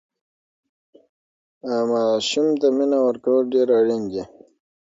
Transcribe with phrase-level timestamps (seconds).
[1.91, 4.23] ماسوم ته مینه ورکول ډېر اړین دي.